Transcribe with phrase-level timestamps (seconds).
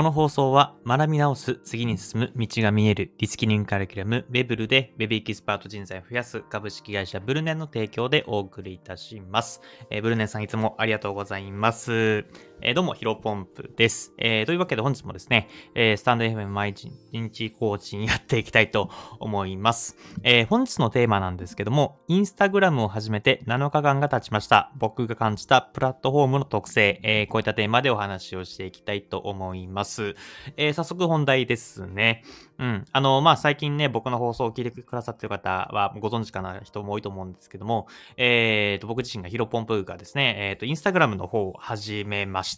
[0.00, 9.60] この放送は学び直す、次に進む道が見えるリスキリングカリキュラム、ベブルでベビーキスパート人材を増やす株式会社ブルネンの提供でお送りいたします。
[9.90, 12.24] えー、ブルネンさんいつもありがとうございます。
[12.62, 14.12] えー、どうも、ヒロポンプです。
[14.18, 16.74] えー、というわけで本日もですね、えー、スタンド FM 毎
[17.10, 19.96] 日コーチにやっていきたいと思います。
[20.24, 24.72] え、本日のテーマなんですけども、インスタグラムを始めて7日間が経ちました。
[24.76, 30.14] 僕が感じたプラットフォームの特性、え、こういったテーマでお話をしていきたいと思います。
[30.58, 32.24] え、早速本題ですね。
[32.58, 32.84] うん。
[32.92, 37.86] あの、まあ、最近ね、僕の放送を聞いてくださってる方はご存知かな人も多いと思うんですけども、
[38.18, 42.49] えーと、僕自身がヒロポンプがですね、えーと、インスタグラムの方を始めました。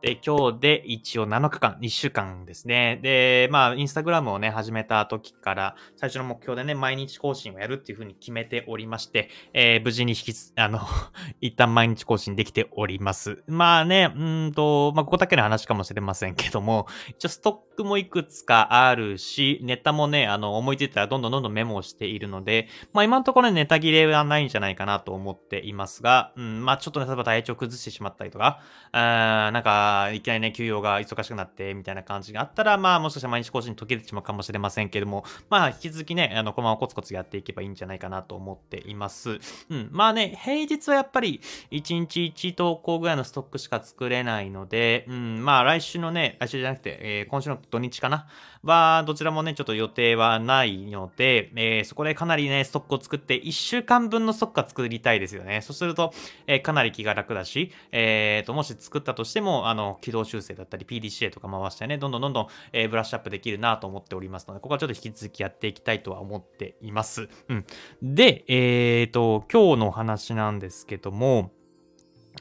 [0.00, 3.00] で、今日で一応7日間、1週間ですね。
[3.02, 10.80] で、まあ、インスタグラムをね、始めた時から、最初の目標でね、毎日更新をやるっていうふうに決めておりまして、えー、無事に引きつ、あの
[11.40, 13.42] 一旦毎日更新できております。
[13.48, 39.38] まあね、うんと、まあ、ここだけの話かもしれませんけども、一応ストッククもいくつかあるし、ネタもね、あの、思いついたらどんどんどんどんメモをしているので、まあ、今のところネタ切れはないんじゃないかなと思っていますが、うん、まあ、ちょっとね、例えば体調崩してしまったりとか、あーなんか、いきなりね、休養が忙しくなって、みたいな感じがあったら、まあ、もしかしたら毎日更新途切れてしまうかもしれませんけども、まあ、引き続きね、あの、このままコツコツやっていけばいいんじゃないかなと思っています。
[39.70, 39.88] うん。
[39.92, 41.40] まあね、平日はやっぱり、
[41.70, 48.26] 1日1投稿ぐらいのストックしか作れないので、うん、まあ、来週のね、来週じゃなくて、えー、今週の土日かな？
[48.62, 55.60] は、どちらもね、ちょっと予定はないので、えー、そこでかなりね、ストックを作って、1週間分のストックは作りたいですよね。
[55.60, 56.12] そうすると、
[56.46, 67.28] えー、かなり気が楽だし、えーと、もし作ったとしても、あの、軌道修正だったり、PDCA とか回してね、どんどんどんどん、えー、ブラッシュアップできるなと思っておりますので、ここはちょっと引き続きやっていきたいとは思っています。
[67.48, 67.64] うん。
[68.02, 71.52] で、えーと、今日の話なんですけども、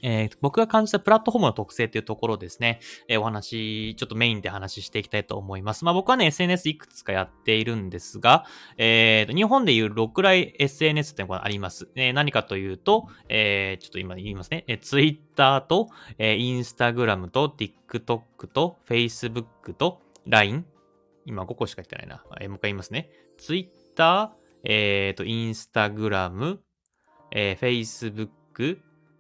[0.02, 5.86] えー、僕が感じたプラットフォームの特性っていうところですね、えー、お話、ちょっとメインで話していきたいと思います。
[5.86, 8.46] まあ僕はね、SNS いくつかやっているんですが、
[8.78, 11.88] えー、日本でいう6来 SNS っていうのがあります。
[11.96, 14.64] えー、何かというと、えー、ちょっと今言いますね。
[14.68, 20.66] えー、Twitter と、えー、Instagram と TikTok と Facebook と LINE。
[21.26, 22.24] 今5個しか言ってないな。
[22.40, 23.10] えー、もう一回言いますね。
[23.38, 24.34] Twitter、
[24.64, 26.60] えーと、Instagram、
[27.32, 28.80] えー、Facebook、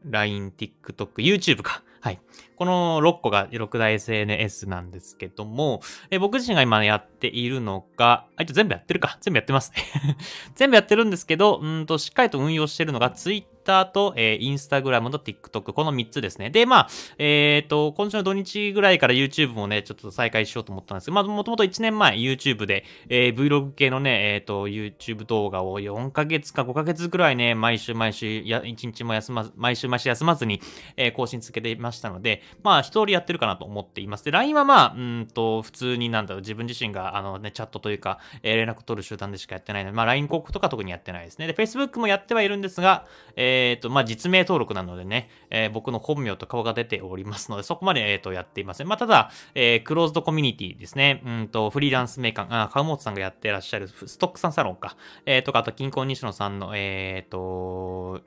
[0.09, 1.83] LINE、TikTok、YouTube か。
[2.01, 2.19] はい。
[2.55, 9.17] この6個が6大 SNS なんですけども、え僕自身が今やっているのが、あ、一応全部やってるか。
[9.21, 9.73] 全部やってます
[10.55, 16.49] 全部やってるんですけど、うんと、しっかりと運用してるのが Twitter、Twitter と、えー、Instagram と TikTok、この3つですね。
[16.49, 30.61] で、まあ、えっ、ー、と、今週の土日ぐらいから YouTube もね、ちょっと再開しようと思ったんですけど、まあ、もともと1年前 YouTube で、えー、Vlog 系のね、えっ、ー、と、YouTube 動画を4ヶ月か5ヶ月ぐらいね、毎週毎週、や、1日も休まず、毎週毎週休まずに、
[30.95, 34.23] えー、更新続けていましたので、まあ、一通りやってるかなと思っています。
[34.23, 41.47] で、LINE はまあ、うんと、普通になんだろう、自分自身が、あのね、チャットというか、えー、連絡取る手段でしかやってないので、まあ、LINE 広告とか特にやってないですね。
[41.47, 48.87] で、Facebook もやってはいるんですが、ええっ、ー、と、まあ、実名登録なのでね、えー、僕の本名と顔が出ておりますので、そこまで、えー、とやっていません。
[48.87, 51.21] まあ、ただ、えー、クローズドコミュニティですね。
[51.25, 54.95] うんと、フリーランスメーカー、あ、川本さんがやってらっしゃるストックさんサロンか。
[55.25, 58.21] えー、とか、あと、近郊西野さんの、えっ、と、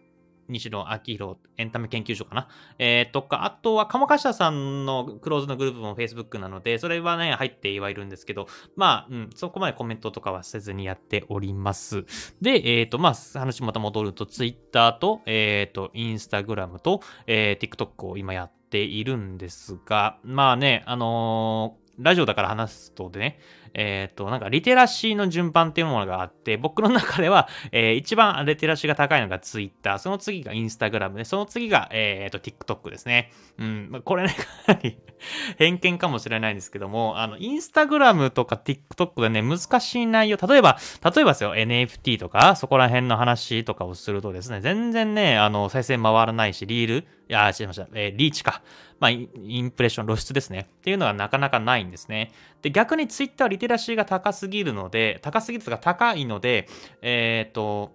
[0.50, 2.49] 西野昭弘エンタメ研究所かな？
[2.78, 8.47] えー、とか、あとは、鴨頭さんのクローズのグループも Facebook なので、それはね、入ってはいるんですけど、
[8.77, 12.05] まあ、うん、そこまでコメントとかはせずにやっております。
[12.41, 23.41] で、えっ、ー、と、まあ、話また戻ると、Twitter と、えっ、ー、と、Instagram と、えー、TikTok を今やっているんですが、まあね、あのーラジオだから話すとでね、
[23.75, 33.32] えっ、ー、と、なんかリテラシーの順番っていうものがあって、僕の中では、 えー、一番リテラシーが高いのが Twitter、その次が Instagram で、その次が、えっ、ー、と TikTok ですね。
[33.58, 34.34] うん、これね、
[34.66, 34.98] かなり
[35.58, 40.78] 偏見かもしれないんですけども、あの、Instagram とか TikTok でね、難しい内容、例えば、
[41.14, 48.62] 例えばですよ、NFT とか、そこら辺の話とかをするとですね、全然ね、あの、再生回らないし、リール、いや、違いました、えー、リーチか。
[48.99, 49.28] まあ、イ
[49.62, 50.69] ンプレッション、露出ですね。
[50.81, 52.32] っていうのがなかなかないんですね。
[52.61, 56.69] で、逆に Twitter はリテラシーが高すぎるので、高すぎるとか高いので、
[57.01, 57.93] えっ、と、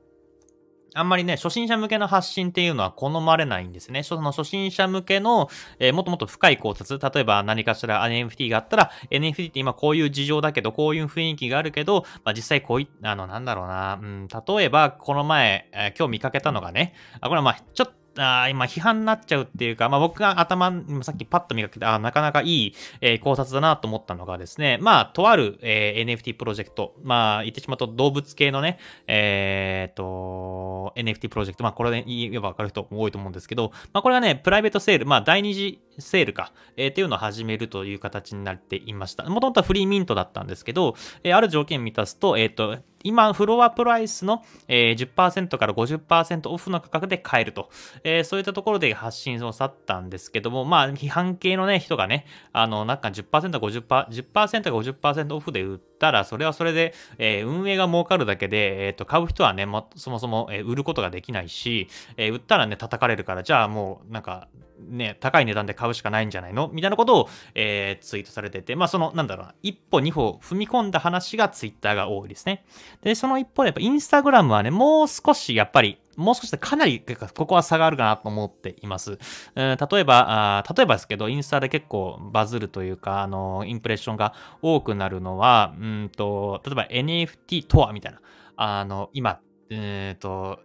[0.98, 4.02] あんまりね、初心者向けの発信っていうのは好まれないんですね。
[4.02, 20.72] その初心者向けの、えー、もっともっと深い考察、例えば何かしら NFT があったら、NFT って今こういう事情だけど、こういう雰囲気があるけど、まあ、実際こうい、あの、なんだろうな、うん、例えばこの前、えー、今日見かけたのがね、あ、これはまあ、ちょっとあ今批判になっちゃうっていうか、まあ僕が頭、
[21.04, 39.24] さっきパッと見かけて、あなかなかいい、えー、考察だなと思ったのがですね、まあ、とある、えー、NFT プロジェクト、まあ、言ってしまうと動物系のね、えー、と、NFT プロジェクト、まあこれで言えばわかる人も多いと思うんですけど、まあこれはね、プライベートセール、まあ第二次セールか、えー、っていうのを始めるという形になっていました。
[39.26, 47.70] もともとはフリーミントだったんですけど、えー、ある条件満たすと、えっ、と、今、フロアプライスの、えー、10%から50%オフの価格で買えると、
[48.04, 61.88] えー、そういったところで発信を去ったんですけども、まあ、批判系のね、人がね、あの、なんか10%、50%、10%か50%オフで売ったら、それはそれで、えー、運営が儲かるだけで、えっ、ー、と、買う人はね、もそもそも、えー、売ることができないし、
[62.18, 64.48] えー、売ったらね、叩かれるから、じゃあもう、なんか、
[64.80, 66.70] ね、高い値段で買うしかないんじゃないの？
[66.72, 72.66] みたいなことを、えー、ツイートされてて、まあその、なんだろうな、一歩二歩踏み込んだ話がツイッターが多いですね。
[73.02, 77.02] で、その一方でやっぱインスタグラムはね、もう少しやっぱり、もう少しでかなり、
[77.36, 79.18] ここは差があるかなと思っています。
[79.56, 80.26] えー、例えば
[80.60, 88.22] あ、例えばですけど、インスタで結構バズるというか、あの、インプレッションが多くなるのは、うんと、例えば NFT とはみたいな、
[88.56, 89.40] あの、今、
[89.70, 90.60] えっ、ー、と、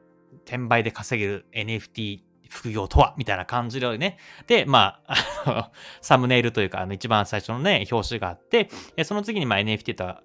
[0.45, 2.21] 転売で稼げる NFT
[2.51, 4.19] 副業とはみたいな感じでね。
[4.47, 5.71] で、まあ、
[6.03, 8.69] サムネイルというか、あの、一番最初のね、表紙があって、
[9.05, 10.23] その次にまあ NFT とは、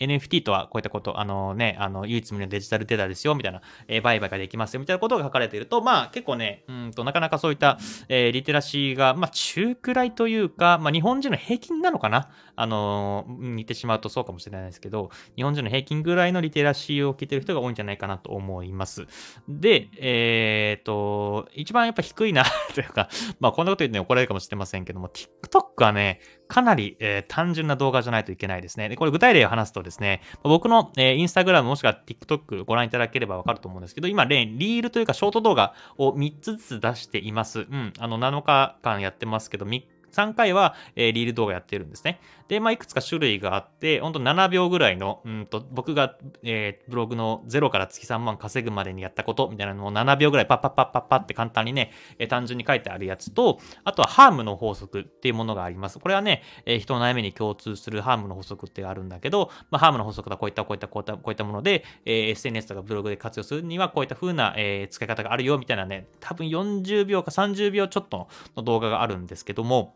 [0.00, 19.06] NFT とはこういったこと、あのね、あの、唯一無二のデジタルデータですよ、みたいな、えー、売買ができますよ、みたいなことが書かれていると、まあ結構ね、うんと、なかなかそういった、えー、リテラシーが、まあ中くらいというか、まあ日本人の平均なのかなあのー、似てしまうとそうかもしれないですけど、日本人の平均ぐらいのリテラシーを聞いてる人が多いんじゃないかなと思います。
[19.48, 22.44] で、えっ、ー、と、一番やっぱ低いな
[22.74, 23.08] というか、
[23.38, 26.20] まあこんなこと言って怒られるかもしれませんけども、TikTok はね、
[26.50, 28.88] かなり、えー、単純な動画じゃないといけないですね。
[28.88, 37.60] で、これ具体例を話すとですね、僕の、えー、インスタグラムもしくは TikTok ご覧いただければわかると思うんですけど、今、リールというかショート動画を3つずつ出しています。
[37.60, 42.20] うん、あの、7日間やってますけど、3 3回は、えー、リール動画やってるんですね。
[42.50, 56.00] で、まあ、いくつか種類があって、ほんと7秒ぐらいの、うんと、僕が、えー、ブログの0から月3万稼ぐまでにやったことみたいなのを7秒ぐらいパッパッパッパッパって簡単にね、えー、単純に書いてあるやつと、あとはハームの法則っていうものがあります。
[56.00, 68.26] これはね、えー、人の悩みに共通するハームの法則ってあるんだけど、まあ、ハームの法則はこういったこういったこういったこういったもので、えー、SNS とかブログで活用するにはこういった風な、えー、使い方があるよみたいなね、多分40秒か30秒ちょっと
[68.56, 69.94] の動画があるんですけども、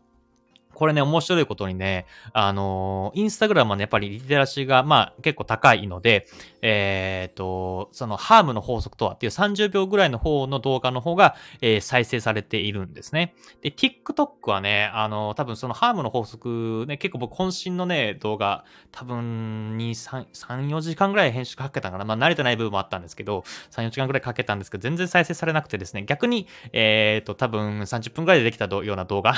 [0.75, 6.27] これね、面白いことにね、あのー、インスタグラムはね、やっぱりリテラシーが、まあ、結構高いので、
[6.61, 13.33] えっ、ー、と、その、ハームの法則とはっていう30秒ぐらいの方の動画の方が、えー、再生されているんですね。
[13.61, 22.05] で、TikTok はね、あの、多分そのハームの法則ね、結構僕、渾身のね、動画、多分、2、3、3、4時間ぐらい編集かけたかな。
[22.05, 29.35] まあ、慣れてない部分もあったんですけど、3、4時間ぐらいかけたんですけど、全然再生されなくてですね、逆に、えっ、と、多分30分ぐらいでできたような動画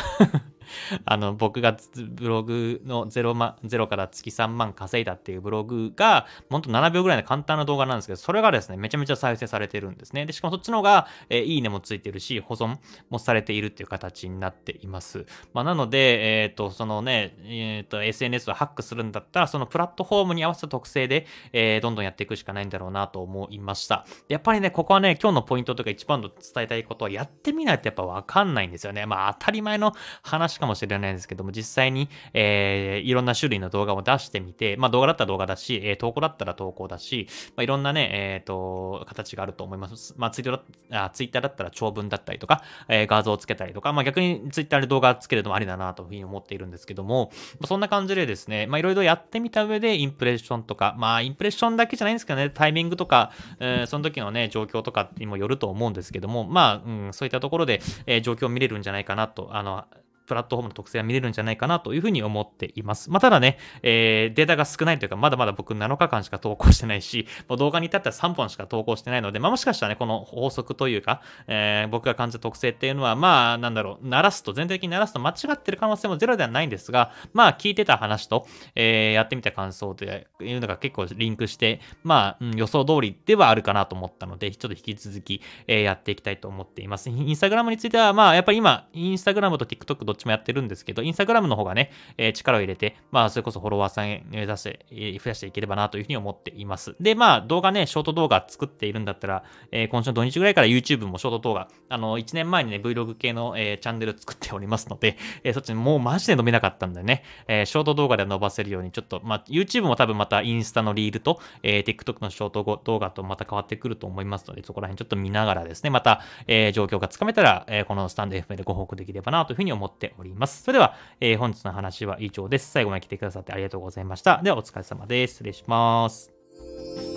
[1.06, 10.26] あの、僕がブログの 0, ま0から月3万稼いだっていうブログが、ほんと7秒ぐらいの簡単な動画なんですけど、それがですね、めちゃめちゃ再生されてるんですね。
[10.26, 12.78] で、しかもそっちの方が、えー、いいねもついてるし、保存
[13.10, 15.26] もされているっていう形になっています。
[15.54, 24.06] まあ、なので、えっ、ー、と、そのね、えっ、ー、と、SNS をハックするんだったら、そのプラットフォームに合わせた特性で、え、どんどんやっていくしかないんだろうなと思いました。
[24.28, 29.06] やっぱりね、ここはね、今日のポイントとか一番の伝えたいことは、やってみないとやっぱわかんないんですよね。
[29.06, 29.94] まあ、当たり前の
[30.24, 40.14] 話かもしれないですけども、実際に、えー、いろんな種類の動画を出してみて、まあ動画だったら動画だし、えー、投稿だったら投稿だし、まあいろんなね、えっ、ー、と、形があると思います。
[40.18, 59.86] まあツイッターあツイッターだったら長文だったりとか、えー、画像をつけたりとか、まあ逆にツイッターで動画つけるのもありだなというふうに思っているんですけども、まあ、そんな感じでですね、まあいろいろやってみた上でインプレッションとか、まあインプレッションだけじゃないんですけどね、タイミングとか、えー、その時のね、状況とかにもよると思うんですけども、まあ、うん、そういったところで、えー、状況を見れるんじゃないかなと、あの、
[60.28, 63.10] プラットフォームの特性が見れるんじゃないかなというふうに思っています。
[63.10, 87.10] まあ、ただね、えー、データが少ないというか、まだまだ僕7日間しか投稿してないし、 もう動画に至ったら3本しか投稿してないので、まあ、もしかしたらね、この法則というか、えー、僕が感じた特性っていうのは、まあ、なんだろう、鳴らすと、全体的に鳴らすと間違ってる可能性もゼロではないんですが、まあ、聞いてた話と、えー、やってみた感想というのが結構リンクして、まあ、うん、予想通りではあるかなと思ったので、ちょっと引き続き、えー、やっていきたいと思っています。
[87.10, 96.96] インスタグラムについては、まあ、やっぱり今、インスタグラムと TikTok どっちもやってるんですけど、インスタグラムの方がね、えー、力を入れて、まあ、それこそフォロワーさん目指して、増やしていければなというふうに思っています。
[97.00, 120.64] で、まあ、動画ね、ショート動画作っているんだったら、えー、今週の土日ぐらいから YouTube もショート動画、あの、1年前にね、Vlog 系の、え、チャンネル作っておりますので、え、そっちにもうマジで伸びなかったんでね、え、ショート動画で伸ばせるように、ちょっと、まあ、YouTube も多分またインスタのリールと、え、TikTok のショート動画とまた変わってくると思いますので、そこら辺ちょっと見ながらですね、また、え、状況がつかめたら、え、このスタンド FM でご報告できればなというふうに思ってっております。
[120.64, 122.72] それでは、えー、本日の話は以上です。
[122.72, 124.42] 最後まで来てくださってありがとうございました。
[124.44, 125.36] では、お疲れ様です。
[125.36, 127.17] 失礼します。